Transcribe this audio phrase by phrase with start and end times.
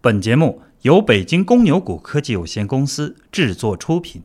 [0.00, 4.22] 本节目由北京公牛股科技有限公司制作出品。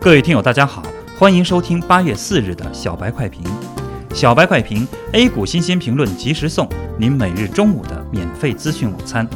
[0.00, 0.82] 各位听友，大家好，
[1.16, 3.44] 欢迎收听八月四日的小白快评。
[4.12, 9.28] 小白快评，A 股新鲜评论及时送，您每日中午的免费资讯午餐。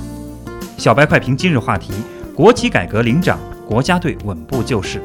[0.77, 1.93] 小白快评今日话题：
[2.35, 5.01] 国企改革领涨，国家队稳步救市。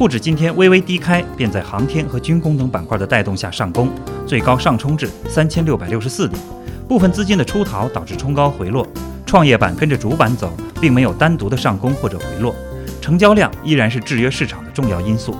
[0.00, 3.90] 沪指今天微微低开，便在航天和军工等板块的带动下上攻，
[4.26, 6.40] 最高上冲至三千六百六十四点。
[6.88, 8.88] 部分资金的出逃导致冲高回落，
[9.26, 10.50] 创业板跟着主板走，
[10.80, 12.54] 并没有单独的上攻或者回落，
[13.02, 15.36] 成交量依然是制约市场的重要因素。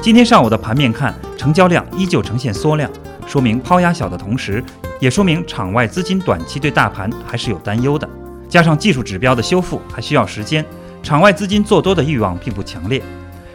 [0.00, 2.88] 今天上午的盘面看，成交量依旧呈现缩量，
[3.26, 4.62] 说明抛压小的同时，
[5.00, 8.08] 也说明场外资金短期对大盘还是有担忧的。
[8.48, 10.64] 加上技术指标的修复还需要时间，
[11.02, 13.02] 场外资金做多的欲望并不强烈。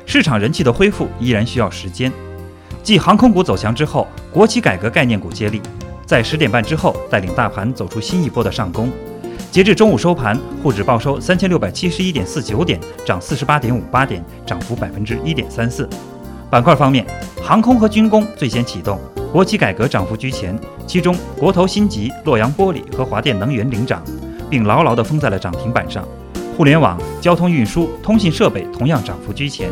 [0.05, 2.11] 市场人气的恢复依然需要时间。
[2.81, 5.61] 继航空股走强之后，国企改革概念股接力，
[6.05, 8.91] 在十点半之后带领大盘走出新一波的上攻。
[9.49, 15.87] 截至中午收盘，沪指报收三千六百七十一点四九点，涨四十八点五八点，涨幅百分之一点三四。
[16.49, 17.05] 板块方面，
[17.41, 18.99] 航空和军工最先启动，
[19.31, 24.03] 国企改革涨幅居前，其中国投新集、洛阳玻璃和华电能源领涨，
[24.49, 26.03] 并牢牢地封在了涨停板上。
[26.55, 29.71] 互联网、交通运输、通信设备同样涨幅居前，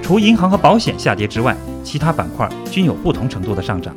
[0.00, 3.94] 除银行和保险下跌之外，其他板块均有不同程度的上涨。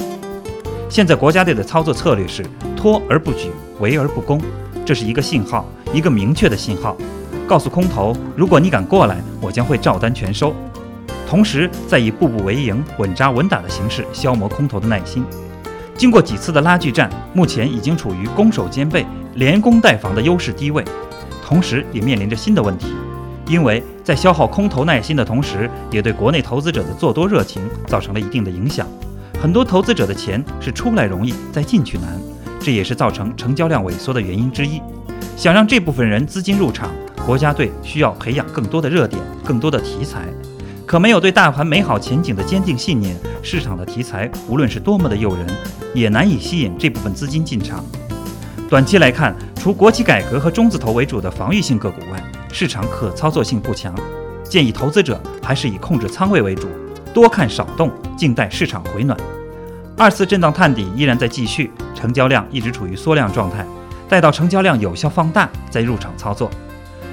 [0.89, 4.41] 现在国家队的操作策略是拖而不举，围而不攻，
[4.85, 6.97] 这是一个信号，一个明确的信号，
[7.47, 10.53] 告诉空头，如果你敢过来，我将会照单全收。
[11.25, 15.23] 同时，再以步步为营、稳扎稳打的形式消磨空头的耐心。
[15.97, 20.83] 经过几次的拉锯战，目前已经处于攻守兼备、连攻带防的优势低位。
[21.45, 22.87] 同时，也面临着新的问题，
[23.45, 28.87] 因为在消耗空头耐心的同时，也对国内投资者的做多热情造成了一定的影响。
[29.39, 32.19] 很多投资者的钱是出来容易，再进去难，
[32.59, 34.81] 这也是造成成交量萎缩的原因之一。
[35.37, 36.89] 想让这部分人资金入场，
[37.27, 40.25] 国家队需要培养更多的热点、更多的题材。
[40.83, 45.45] 可没有对大盘美好前景的坚定信念，市场的题材无论是多么的诱人，
[45.93, 47.85] 也难以吸引这部分资金进场。
[48.75, 52.21] 短期来看，除国企改革和中字头为主的防御性个股外，
[52.51, 53.95] 市场可操作性不强，
[54.43, 56.67] 建议投资者还是以控制仓位为主，
[57.13, 59.17] 多看少动，静待市场回暖。
[59.95, 63.65] 二次震荡探底依然在继续，成交量一直处于缩量状态，
[64.09, 66.51] 待到成交量有效放大再入场操作。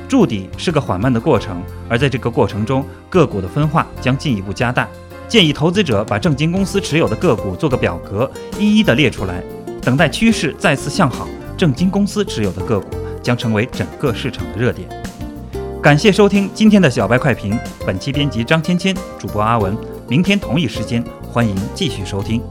[0.09, 4.89] 筑底是个缓慢的过程，而在这个过程中，个股的分化将进一步加大。
[5.29, 8.29] 建议投资者把正金公司持有的个股做个表格，
[8.59, 9.41] 一一的列出来，
[9.81, 11.29] 等待趋势再次向好。
[11.63, 12.89] 正金公司持有的个股
[13.23, 14.89] 将成为整个市场的热点。
[15.81, 17.57] 感谢收听今天的小白快评，
[17.87, 19.79] 本期编辑张芊芊，主播阿文。
[20.09, 22.43] 明天同一时间，欢迎继续收听。